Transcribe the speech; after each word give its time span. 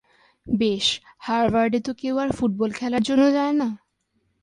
বেশ, 0.45 0.85
হার্ভার্ডে 1.17 1.79
তো 1.79 1.91
কেউ 1.93 2.15
আর 2.17 2.29
ফুটবল 2.31 2.69
খেলার 2.71 3.03
জন্য 3.03 3.23
যায় 3.33 3.53
না। 3.53 3.67